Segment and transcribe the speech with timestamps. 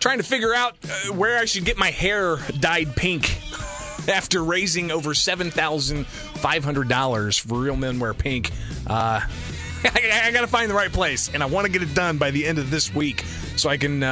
[0.00, 3.38] trying to figure out uh, where I should get my hair dyed pink
[4.08, 8.50] after raising over $7,500 for Real Men Wear Pink.
[8.86, 9.20] Uh,
[9.84, 12.18] I, I got to find the right place, and I want to get it done
[12.18, 13.24] by the end of this week
[13.56, 14.02] so I can.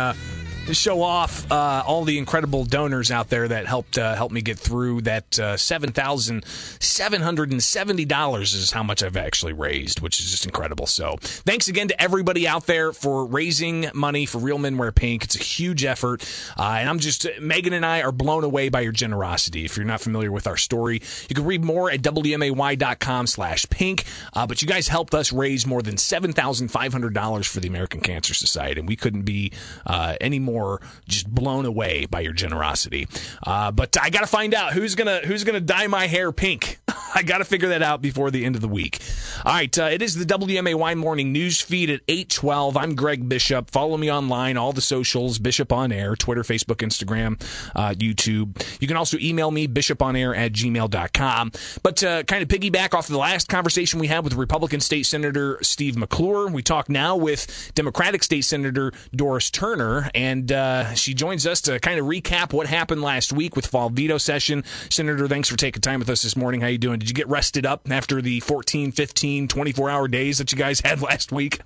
[0.71, 4.59] Show off uh, all the incredible donors out there that helped uh, help me get
[4.59, 9.55] through that uh, seven thousand seven hundred and seventy dollars is how much I've actually
[9.55, 10.87] raised, which is just incredible.
[10.87, 15.25] So thanks again to everybody out there for raising money for Real Men Wear Pink.
[15.25, 16.23] It's a huge effort,
[16.59, 19.65] uh, and I'm just Megan and I are blown away by your generosity.
[19.65, 24.05] If you're not familiar with our story, you can read more at wmay.com/pink.
[24.35, 27.61] Uh, but you guys helped us raise more than seven thousand five hundred dollars for
[27.61, 29.53] the American Cancer Society, and we couldn't be
[29.87, 33.09] uh, any more more just blown away by your generosity.
[33.47, 36.81] Uh, but I got to find out who's gonna who's gonna dye my hair pink.
[37.15, 39.01] I got to figure that out before the end of the week.
[39.45, 42.77] All right, uh, it is the WMAY morning news feed at 8:12.
[42.77, 43.71] I'm Greg Bishop.
[43.71, 47.41] Follow me online, all the socials, Bishop on Air, Twitter, Facebook, Instagram,
[47.75, 48.63] uh, YouTube.
[48.81, 51.53] You can also email me, bishoponair at gmail.com.
[51.83, 55.59] But uh, kind of piggyback off the last conversation we had with Republican State Senator
[55.63, 61.47] Steve McClure, we talk now with Democratic State Senator Doris Turner, and uh, she joins
[61.47, 64.65] us to kind of recap what happened last week with fall veto session.
[64.91, 66.61] Senator, thanks for taking time with us this morning.
[66.61, 66.99] How you doing?
[66.99, 70.81] Did you get rested up after the 14, 15, 24 hour days that you guys
[70.85, 71.61] had last week?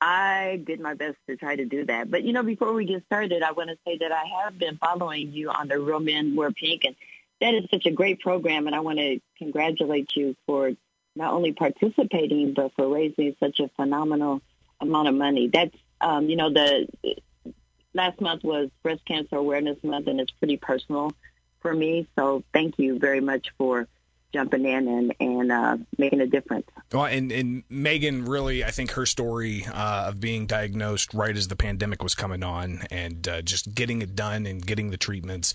[0.00, 2.10] I did my best to try to do that.
[2.10, 4.76] But, you know, before we get started, I want to say that I have been
[4.78, 6.94] following you on the Real Men Wear Pink, and
[7.40, 10.72] that is such a great program, and I want to congratulate you for
[11.16, 14.40] not only participating, but for raising such a phenomenal
[14.80, 15.48] amount of money.
[15.48, 16.86] That's, um, you know, the
[17.98, 21.12] last month was Breast Cancer Awareness Month, and it's pretty personal
[21.60, 22.06] for me.
[22.16, 23.88] So thank you very much for
[24.32, 26.66] jumping in and and uh, making a difference.
[26.92, 31.48] Well, and and Megan really, I think her story uh, of being diagnosed right as
[31.48, 35.54] the pandemic was coming on, and uh, just getting it done and getting the treatments,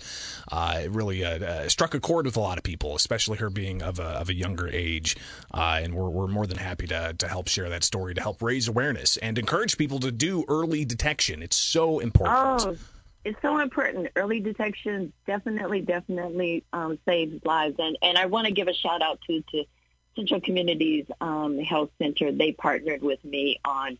[0.50, 3.50] uh, it really uh, uh, struck a chord with a lot of people, especially her
[3.50, 5.16] being of a of a younger age.
[5.52, 8.68] and we're we're more than happy to to help share that story to help raise
[8.68, 11.42] awareness and encourage people to do early detection.
[11.42, 12.66] It's so important.
[12.66, 12.76] Oh
[13.24, 14.08] it's so important.
[14.16, 17.76] Early detection definitely, definitely um, saves lives.
[17.78, 19.64] And, and I want to give a shout out to, to
[20.14, 22.32] Central Counties um, Health Center.
[22.32, 23.98] They partnered with me on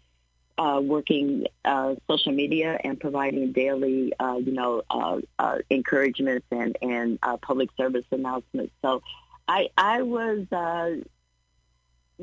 [0.56, 6.76] uh, working uh, social media and providing daily, uh, you know, uh, uh, encouragements and,
[6.80, 8.72] and uh, public service announcements.
[8.82, 9.02] So
[9.48, 10.46] I, I was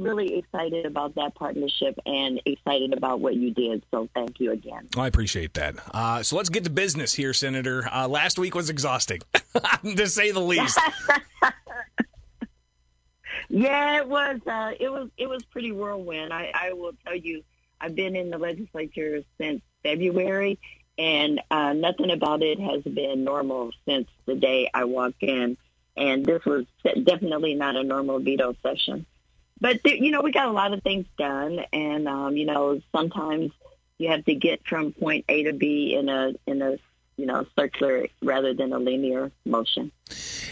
[0.01, 3.84] really excited about that partnership and excited about what you did.
[3.91, 4.88] So thank you again.
[4.97, 5.75] I appreciate that.
[5.94, 7.88] Uh, so let's get to business here, Senator.
[7.91, 9.22] Uh, last week was exhausting,
[9.84, 10.79] to say the least.
[13.50, 14.39] yeah, it was.
[14.45, 15.09] Uh, it was.
[15.17, 16.33] It was pretty whirlwind.
[16.33, 17.44] I, I will tell you.
[17.83, 20.59] I've been in the legislature since February,
[21.00, 25.57] and uh, nothing about it has been normal since the day I walked in.
[25.97, 29.06] And this was definitely not a normal veto session
[29.62, 33.52] but you know, we got a lot of things done, and um, you know, sometimes
[34.00, 36.78] you have to get from point A to B in a in a
[37.16, 39.92] you know circular rather than a linear motion.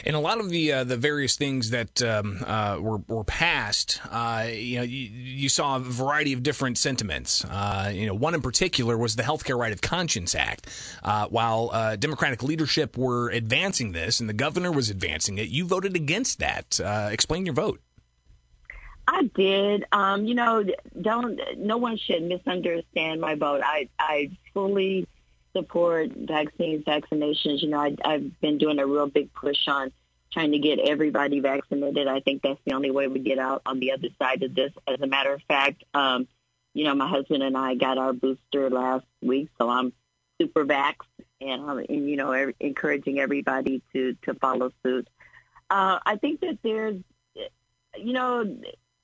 [0.06, 4.00] And a lot of the uh, the various things that um, uh, were were passed,
[4.12, 7.44] uh, you know, you, you, saw a variety of different sentiments.
[7.44, 10.68] Uh, you know, one in particular was the Healthcare Right of Conscience Act.
[11.04, 15.66] Uh, while uh, Democratic leadership were advancing this, and the governor was advancing it, you
[15.66, 16.80] voted against that.
[17.12, 17.82] explain your vote.
[19.12, 19.86] I did.
[19.92, 20.64] Um, you know,
[21.02, 23.62] don't no one should misunderstand my vote.
[23.64, 25.08] I I fully
[25.56, 27.64] support vaccines, vaccinations.
[27.64, 29.92] You know, I, I've been doing a real big push on
[30.32, 32.08] trying to get everybody vaccinated.
[32.08, 34.72] I think that's the only way we get out on the other side of this.
[34.88, 36.28] As a matter of fact, um,
[36.76, 39.92] you know, my husband and I got our booster last week, so I'm
[40.40, 41.08] super vaxxed,
[41.42, 45.08] and I'm, and, you know, encouraging everybody to to follow suit.
[45.72, 47.02] Uh, I think that there's,
[47.98, 48.56] you know,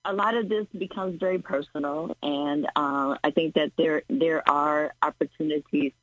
[0.06, 4.94] a lot of this becomes very personal, and uh, I think that there there are
[5.02, 5.94] opportunities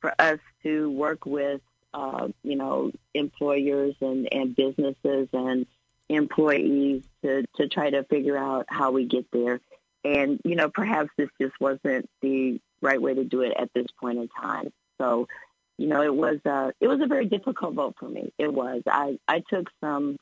[0.00, 1.60] for us to work with,
[1.92, 5.66] uh, you know, employers and, and businesses and
[6.08, 9.60] employees to, to try to figure out how we get there.
[10.04, 13.86] And, you know, perhaps this just wasn't the right way to do it at this
[14.00, 14.72] point in time.
[14.98, 15.26] So,
[15.76, 18.32] you know, it was a, it was a very difficult vote for me.
[18.38, 18.82] It was.
[18.86, 20.16] I, I took some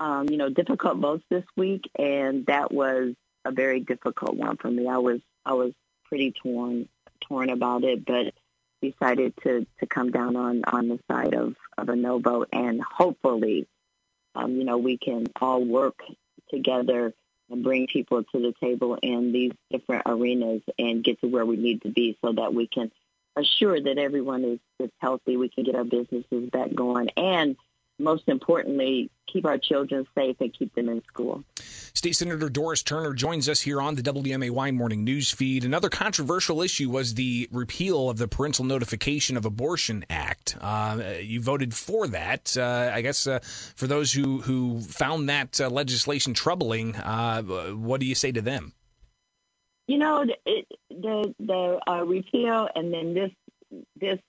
[0.00, 4.70] um, you know, difficult votes this week, and that was a very difficult one for
[4.70, 4.88] me.
[4.88, 5.72] I was I was
[6.04, 6.88] pretty torn
[7.20, 8.34] torn about it, but
[8.80, 12.82] decided to to come down on on the side of of a no vote, and
[12.82, 13.66] hopefully,
[14.34, 16.00] um, you know, we can all work
[16.50, 17.14] together
[17.50, 21.56] and bring people to the table in these different arenas and get to where we
[21.56, 22.90] need to be, so that we can
[23.36, 27.56] assure that everyone is, is healthy, we can get our businesses back going, and
[27.98, 31.42] most importantly, keep our children safe and keep them in school.
[31.94, 35.64] State Senator Doris Turner joins us here on the WMAY morning news feed.
[35.64, 40.56] Another controversial issue was the repeal of the Parental Notification of Abortion Act.
[40.60, 42.56] Uh, you voted for that.
[42.56, 48.00] Uh, I guess uh, for those who, who found that uh, legislation troubling, uh, what
[48.00, 48.72] do you say to them?
[49.86, 53.30] You know, it, the the uh, repeal and then this
[54.00, 54.20] this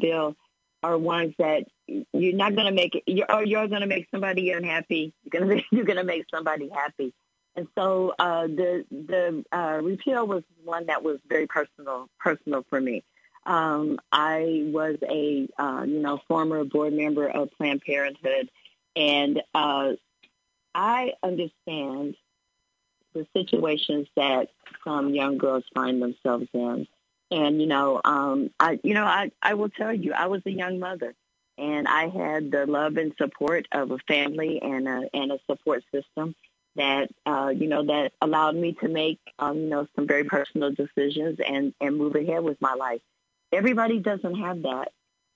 [0.00, 0.36] bill
[0.82, 3.04] are ones that you're not going to make it.
[3.06, 5.12] You're, or you're going to make somebody unhappy.
[5.24, 7.12] You're going to you're going to make somebody happy.
[7.56, 12.80] And so uh, the the uh, repeal was one that was very personal personal for
[12.80, 13.02] me.
[13.44, 18.50] Um, I was a uh, you know former board member of Planned Parenthood,
[18.94, 19.92] and uh,
[20.74, 22.16] I understand
[23.14, 24.50] the situations that
[24.84, 26.86] some young girls find themselves in.
[27.30, 30.50] And you know, um, I you know I I will tell you, I was a
[30.50, 31.14] young mother,
[31.58, 35.84] and I had the love and support of a family and a and a support
[35.92, 36.34] system
[36.76, 40.72] that uh, you know that allowed me to make um, you know some very personal
[40.72, 43.00] decisions and and move ahead with my life.
[43.52, 44.92] Everybody doesn't have that,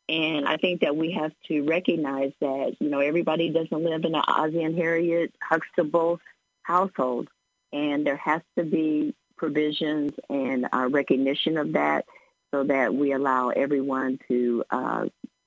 [0.09, 4.15] and I think that we have to recognize that you know everybody doesn't live in
[4.15, 6.21] an Ozzie and Harriet Huxtable
[6.63, 7.29] household,
[7.73, 9.15] and there has to be
[9.45, 12.07] provisions and our recognition of that
[12.51, 15.05] so that we allow everyone to uh,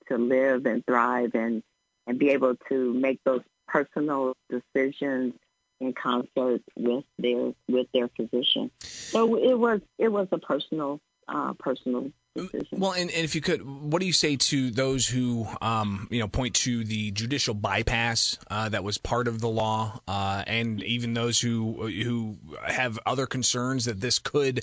[0.08, 1.64] to live and thrive and,
[2.06, 5.34] and be able to make those personal decisions
[5.80, 8.70] in concert with their with their physician.
[9.10, 12.68] So it was it was a personal uh, personal decision.
[12.72, 16.20] Well, and, and, if you could, what do you say to those who, um, you
[16.20, 20.84] know, point to the judicial bypass uh, that was part of the law, uh, and
[20.84, 24.62] even those who who have other concerns that this could,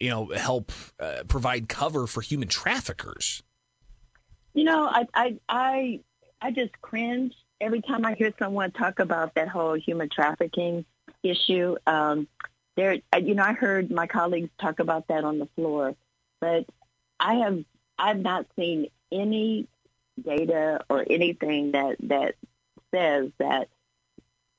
[0.00, 3.42] you know, help uh, provide cover for human traffickers?
[4.54, 6.00] You know, I I I,
[6.40, 10.84] I just cringe every time I hear someone talk about that whole human trafficking
[11.22, 11.76] issue.
[11.86, 12.28] Um,
[12.78, 15.96] there, you know, I heard my colleagues talk about that on the floor,
[16.40, 16.64] but
[17.18, 17.64] I have
[17.98, 19.66] I've not seen any
[20.22, 22.36] data or anything that that
[22.94, 23.68] says that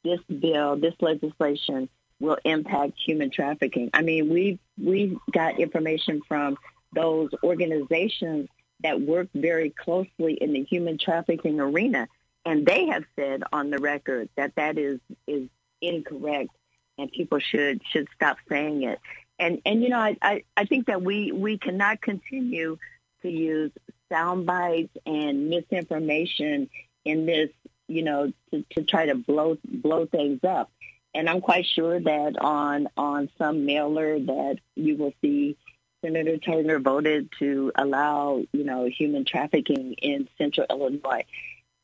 [0.03, 1.87] this bill, this legislation
[2.19, 3.89] will impact human trafficking.
[3.93, 6.57] I mean, we we got information from
[6.93, 8.49] those organizations
[8.81, 12.09] that work very closely in the human trafficking arena,
[12.45, 15.47] and they have said on the record that that is is
[15.81, 16.49] incorrect,
[16.99, 18.99] and people should should stop saying it
[19.39, 22.77] and and you know I, I, I think that we we cannot continue
[23.21, 23.71] to use
[24.11, 26.69] sound bites and misinformation
[27.05, 27.49] in this
[27.87, 30.71] you know to, to try to blow blow things up
[31.13, 35.57] and I'm quite sure that on on some mailer that you will see
[36.03, 41.25] Senator Turner voted to allow you know human trafficking in Central Illinois,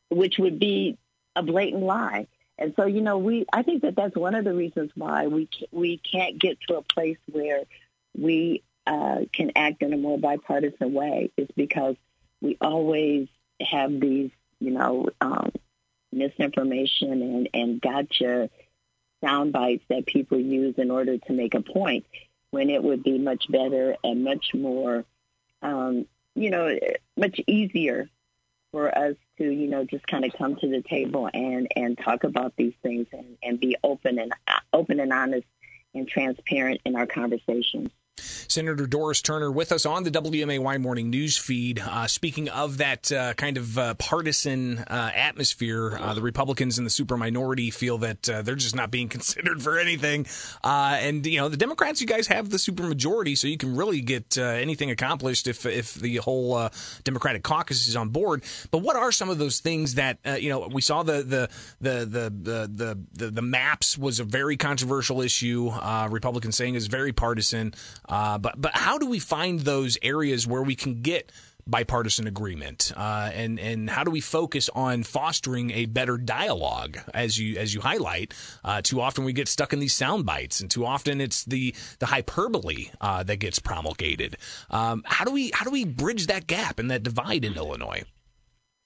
[0.10, 0.98] which would be
[1.36, 2.28] a blatant lie.
[2.58, 5.50] And so, you know, we I think that that's one of the reasons why we
[5.72, 7.64] we can't get to a place where
[8.18, 11.96] we uh, can act in a more bipartisan way is because
[12.42, 13.28] we always
[13.62, 15.52] have these, you know, um,
[16.12, 18.50] misinformation and, and gotcha
[19.24, 22.06] sound bites that people use in order to make a point
[22.52, 25.04] when it would be much better and much more,
[25.62, 26.06] um,
[26.36, 26.78] you know,
[27.18, 28.10] much easier
[28.76, 32.26] for us to, you know, just kind of come to the table and, and talk
[32.26, 35.48] about these things and, and be open and uh, open and honest
[35.94, 37.90] and transparent in our conversations.
[38.56, 41.78] Senator Doris Turner with us on the WMAY morning news feed.
[41.78, 46.86] Uh, speaking of that uh, kind of uh, partisan uh, atmosphere, uh, the Republicans in
[46.86, 50.26] the super minority feel that uh, they're just not being considered for anything.
[50.64, 54.00] and, you know, the Democrats, you guys have the super majority, so you can really
[54.00, 56.70] get anything accomplished if, if the whole
[57.04, 58.42] Democratic caucus is on board.
[58.72, 61.50] But what are some of those things that, you know, we saw the, the,
[61.82, 65.72] the, the, the, the, the, maps was a very controversial issue.
[66.10, 67.74] Republicans saying is very partisan.
[68.08, 71.32] Uh, but but how do we find those areas where we can get
[71.66, 77.00] bipartisan agreement, uh, and and how do we focus on fostering a better dialogue?
[77.12, 80.62] As you as you highlight, uh, too often we get stuck in these sound bites,
[80.62, 84.38] and too often it's the the hyperbole uh, that gets promulgated.
[84.70, 88.04] Um, how do we how do we bridge that gap and that divide in Illinois?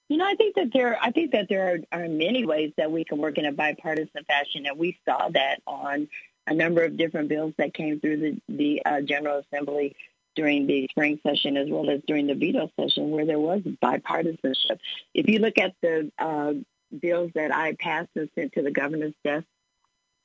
[0.08, 2.92] You know, I think that there, I think that there are, are many ways that
[2.92, 6.08] we can work in a bipartisan fashion, and we saw that on
[6.50, 9.96] a number of different bills that came through the, the uh, General Assembly
[10.36, 14.80] during the spring session as well as during the veto session where there was bipartisanship.
[15.14, 16.54] If you look at the uh,
[16.98, 19.46] bills that I passed and sent to the governor's desk,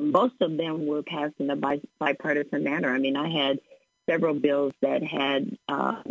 [0.00, 2.92] most of them were passed in a bipartisan manner.
[2.92, 3.60] I mean, I had
[4.08, 6.02] several bills that had uh,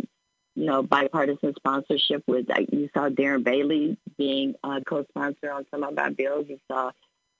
[0.54, 5.98] you know, bipartisan sponsorship with, you saw Darren Bailey being a co-sponsor on some of
[5.98, 6.46] our bills.
[6.48, 6.92] You saw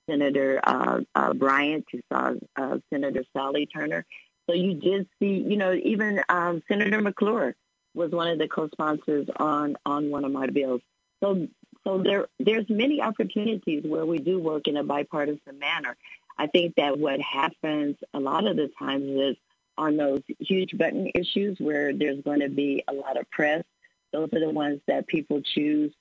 [0.09, 1.87] Senator uh, uh, Bryant.
[1.93, 4.05] You saw uh, Senator Sally Turner.
[4.49, 7.57] So you did see, you know, even um, Senator McClure
[7.95, 10.83] was one of the co-sponsors on on one of my bills.
[11.23, 11.49] So
[11.85, 15.97] so there there's many opportunities where we do work in a bipartisan manner.
[16.37, 19.37] I think that what happens a lot of the times is
[19.79, 23.65] on those huge button issues where there's going to be a lot of press.
[24.13, 25.93] Those are the ones that people choose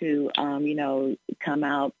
[0.00, 1.94] to, um, you know, come out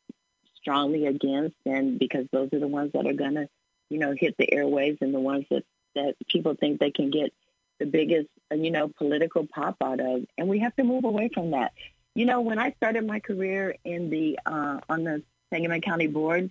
[0.64, 3.48] strongly against, and because those are the ones that are going to,
[3.90, 7.32] you know, hit the airwaves and the ones that that people think they can get
[7.78, 11.28] the biggest, uh, you know, political pop out of, and we have to move away
[11.32, 11.72] from that.
[12.14, 16.50] You know, when I started my career in the uh, on the Sangamon County Board,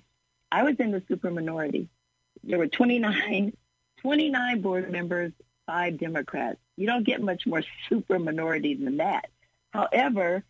[0.51, 1.89] I was in the super minority.
[2.43, 3.53] There were 29
[4.01, 5.31] 29 board members,
[5.65, 6.59] five Democrats.
[6.77, 9.29] You don't get much more super minority than that.
[9.71, 10.43] However,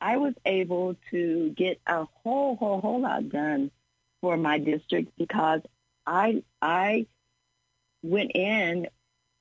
[0.00, 3.70] I was able to get a whole, whole, whole lot done
[4.20, 5.60] for my district because
[6.06, 7.06] I I
[8.02, 8.88] went in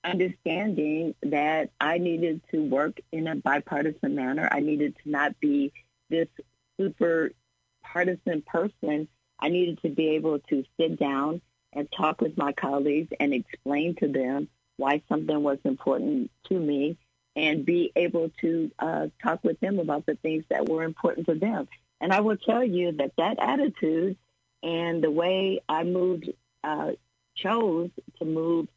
[0.04, 4.48] understanding that I needed to work in a bipartisan manner.
[4.52, 5.72] I needed to not be
[6.10, 6.28] this
[6.80, 7.32] super
[7.84, 9.08] partisan person.
[9.40, 11.42] I needed to be able to sit down
[11.74, 16.98] and talk with my colleagues and explain to them why something was important to me
[17.40, 21.36] and be able to uh, talk with them about the things that were important to
[21.36, 21.68] them.
[22.02, 24.18] And I will tell you that that attitude
[24.62, 26.30] and the way I moved,
[26.64, 26.92] uh,
[27.36, 28.68] chose to move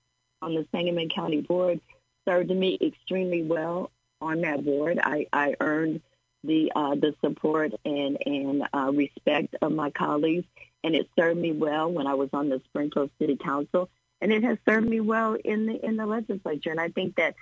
[0.40, 1.80] on the Sangamon County Board
[2.28, 3.90] served me extremely well
[4.20, 5.00] on that board.
[5.02, 6.00] I, I earned
[6.44, 10.46] the uh, the support and and uh, respect of my colleagues,
[10.82, 13.88] and it served me well when I was on the Springfield City Council,
[14.20, 16.70] and it has served me well in the in the legislature.
[16.70, 17.34] And I think that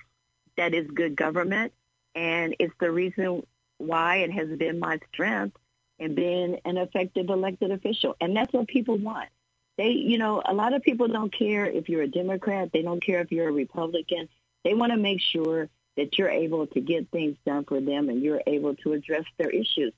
[0.61, 1.73] that is good government,
[2.15, 3.47] and it's the reason
[3.79, 5.57] why it has been my strength
[5.99, 9.31] in being an effective elected official, and that's what people want.
[9.79, 12.73] They, you know, a lot of people don't care if you're a Democrat.
[12.75, 14.29] They don't care if you're a Republican.
[14.63, 18.21] They want to make sure that you're able to get things done for them and
[18.23, 19.95] you're able to address their issues.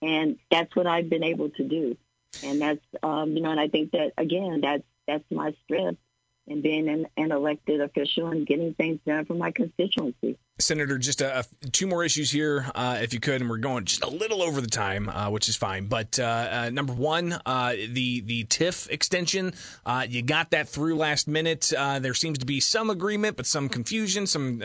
[0.00, 1.98] And that's what I've been able to do.
[2.42, 6.00] And that's, um, you know, and I think that, again, that's, that's my strength
[6.46, 10.38] in being an, an elected official and getting things done for my constituency.
[10.58, 13.84] Senator, just a, a, two more issues here, uh, if you could, and we're going
[13.84, 15.86] just a little over the time, uh, which is fine.
[15.86, 19.52] But uh, uh number one, uh, the the TIF extension,
[19.84, 21.74] uh, you got that through last minute.
[22.00, 24.26] there seems to be some agreement, but some confusion.
[24.26, 24.62] Some,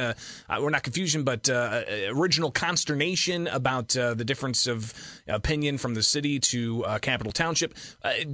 [0.49, 4.93] we're not confusion, but original consternation about the difference of
[5.27, 7.75] opinion from the city to Capital Township.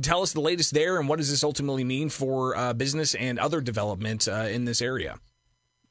[0.04, 3.62] tell us the latest there, and what does this ultimately mean for business and other
[3.62, 5.20] development in this area?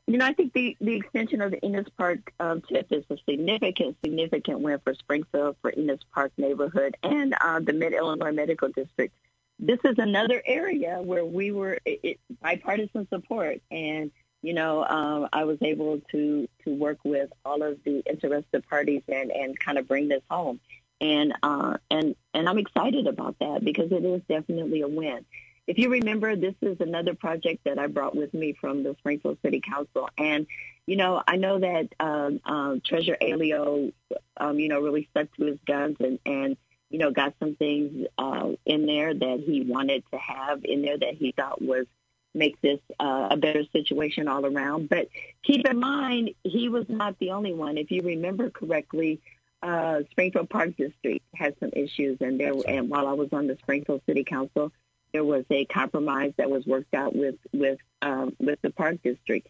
[0.06, 3.16] You know, I think the, the extension of the Enos Park um, TIF is a
[3.28, 8.68] significant, significant win for Springfield, for Enos Park neighborhood, and uh, the Mid Illinois Medical
[8.68, 9.12] District.
[9.58, 15.28] This is another area where we were it, it, bipartisan support, and you know, um,
[15.32, 19.76] I was able to to work with all of the interested parties and and kind
[19.76, 20.60] of bring this home,
[21.00, 25.24] and uh, and and I'm excited about that because it is definitely a win
[25.66, 29.38] if you remember, this is another project that I brought with me from the Springfield
[29.44, 30.08] City Council.
[30.16, 30.46] And,
[30.86, 33.92] you know, I know that um, um, Treasurer Aiello,
[34.36, 36.56] um, you know, really stuck to his guns and, and
[36.90, 40.96] you know, got some things uh, in there that he wanted to have in there
[40.96, 41.86] that he thought was
[42.32, 44.88] make this uh, a better situation all around.
[44.88, 45.08] But
[45.42, 47.78] keep in mind, he was not the only one.
[47.78, 49.20] If you remember correctly,
[49.62, 52.52] uh, Springfield Park District had some issues, and there.
[52.68, 54.70] And while I was on the Springfield City Council,
[55.16, 59.48] there was a compromise that was worked out with with um, with the park district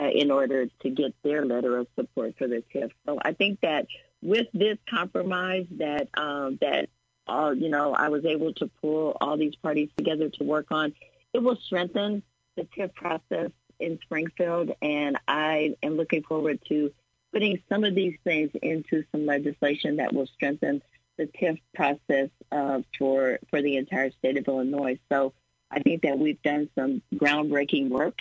[0.00, 2.92] uh, in order to get their letter of support for the TIF.
[3.04, 3.88] So I think that
[4.22, 6.88] with this compromise, that um, that
[7.26, 10.94] all you know, I was able to pull all these parties together to work on.
[11.32, 12.22] It will strengthen
[12.54, 16.92] the TIF process in Springfield, and I am looking forward to
[17.32, 20.80] putting some of these things into some legislation that will strengthen
[21.18, 24.98] the TIF process uh, for for the entire state of Illinois.
[25.10, 25.34] So
[25.70, 28.20] I think that we've done some groundbreaking work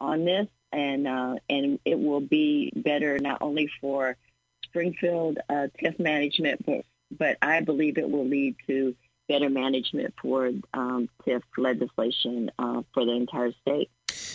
[0.00, 4.16] on this, and uh, and it will be better not only for
[4.64, 6.84] Springfield uh, TIF management, but
[7.16, 8.94] but I believe it will lead to
[9.30, 13.88] better management for um, TIF legislation uh, for the entire state.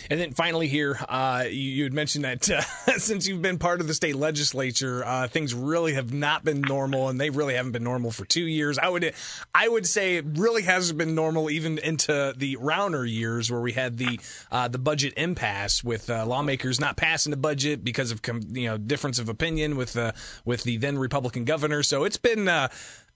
[0.08, 2.60] And then finally, here, uh, you, you, had mentioned that uh,
[2.96, 7.08] since you've been part of the state legislature, uh, things really have not been normal,
[7.08, 8.78] and they really haven't been normal for two years.
[8.78, 9.12] I would,
[9.54, 13.72] I would say, it really hasn't been normal even into the Rauner years, where we
[13.72, 18.20] had the uh, the budget impasse with uh, lawmakers not passing the budget because of
[18.52, 20.12] you know difference of opinion with uh,
[20.44, 21.82] with the then Republican governor.
[21.82, 22.48] So it's been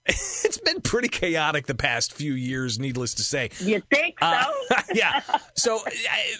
[0.07, 3.51] it's been pretty chaotic the past few years, needless to say.
[3.59, 4.25] You think so?
[4.25, 5.21] Uh, yeah.
[5.55, 5.79] So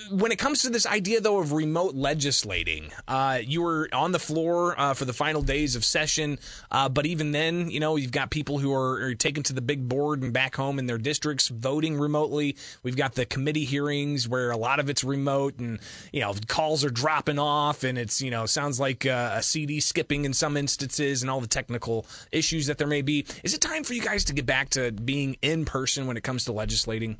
[0.09, 4.19] when it comes to this idea, though, of remote legislating, uh, you were on the
[4.19, 6.39] floor uh, for the final days of session,
[6.71, 9.61] uh, but even then, you know, you've got people who are, are, taken to the
[9.61, 12.55] big board and back home in their districts voting remotely.
[12.81, 15.79] We've got the committee hearings where a lot of it's remote, and
[16.11, 19.79] you know, calls are dropping off, and it's you know sounds like uh, a CD
[19.79, 23.25] skipping in some instances, and all the technical issues that there may be.
[23.43, 26.15] Is is it time for you guys to get back to being in person when
[26.15, 27.17] it comes to legislating?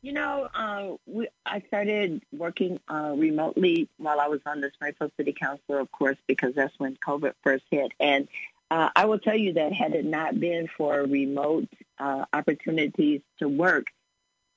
[0.00, 5.10] You know, uh, we, I started working uh, remotely while I was on the Springfield
[5.16, 7.90] City Council, of course, because that's when COVID first hit.
[7.98, 8.28] And
[8.70, 11.66] uh, I will tell you that had it not been for remote
[11.98, 13.86] uh, opportunities to work,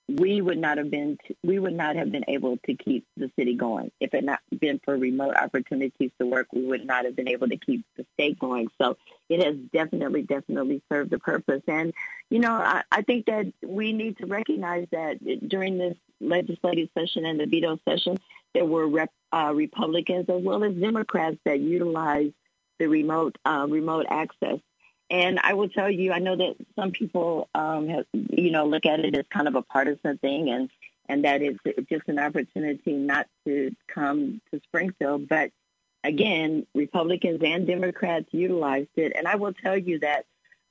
[0.08, 3.56] we would not have been we would not have been able to keep the city
[3.56, 3.92] going.
[4.00, 7.48] If it not been for remote opportunities to work we would not have been able
[7.50, 8.68] to keep the state going.
[8.80, 8.98] So
[9.30, 11.64] it has definitely definitely served a purpose.
[11.68, 11.94] And
[12.30, 17.26] you know i, I think that we need to recognize that during this legislative session
[17.26, 18.18] and the veto session
[18.54, 22.34] there were rep, uh, republicans as well as democrats that utilized
[22.80, 24.60] the remote uh, remote access
[25.10, 28.86] and I will tell you, I know that some people, um, have, you know, look
[28.86, 30.70] at it as kind of a partisan thing, and
[31.08, 35.30] and that it's just an opportunity not to come to Springfield.
[35.30, 35.52] But
[36.04, 40.26] again, Republicans and Democrats utilized it, and I will tell you that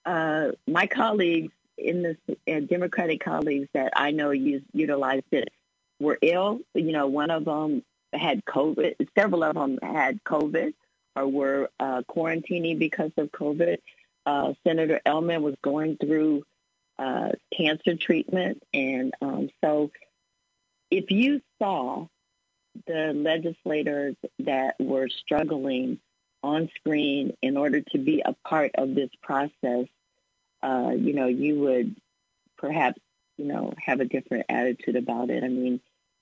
[0.04, 2.16] uh, my colleagues in the
[2.52, 5.50] uh, Democratic colleagues that I know use, utilized it
[6.00, 6.60] were ill.
[6.74, 8.94] You know, one of them had COVID.
[9.16, 10.74] Several of them had COVID
[11.16, 13.78] or were uh, quarantining because of COVID
[14.26, 16.44] uh, Senator Ellman was going through
[16.98, 18.62] uh, cancer treatment.
[18.72, 19.90] And um, so
[20.90, 22.06] if you saw
[22.86, 25.98] the legislators that were struggling
[26.42, 29.86] on screen in order to be a part of this process,
[30.62, 31.96] uh, you know, you would
[32.56, 33.00] perhaps,
[33.36, 35.44] you know, have a different attitude about it.
[35.44, 35.80] I mean,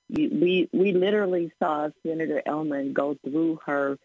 [0.08, 3.98] you, we we literally saw Senator Ellman go through her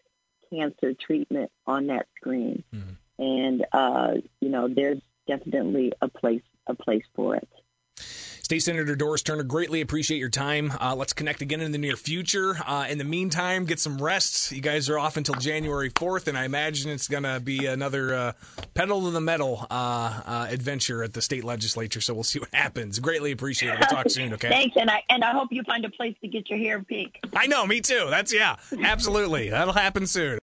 [0.50, 2.64] cancer treatment on that screen.
[2.74, 7.48] Mm-hmm and uh, you know there's definitely a place a place for it.
[8.48, 10.72] State Senator Doris Turner, greatly appreciate your time.
[10.80, 12.56] Uh, let's connect again in the near future.
[12.66, 14.52] Uh, in the meantime, get some rest.
[14.52, 18.14] You guys are off until January 4th, and I imagine it's going to be another
[18.14, 18.32] uh,
[18.72, 22.00] pedal to the metal uh, uh, adventure at the state legislature.
[22.00, 22.98] So we'll see what happens.
[23.00, 23.80] Greatly appreciate it.
[23.80, 24.32] We'll talk soon.
[24.32, 24.48] Okay.
[24.58, 27.20] Thanks, and I and I hope you find a place to get your hair pink.
[27.36, 28.06] I know, me too.
[28.08, 29.50] That's yeah, absolutely.
[29.50, 30.36] That'll happen soon.